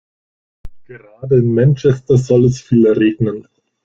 [0.87, 3.47] Gerade in Manchester soll es viel regnen.